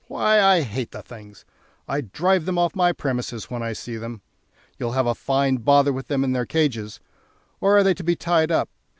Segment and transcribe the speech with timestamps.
[0.07, 1.45] Why, I hate the things;
[1.87, 4.21] I drive them off my premises when I see them.
[4.79, 6.99] You'll have a fine bother with them in their cages!
[7.59, 8.69] Or are they to be tied up?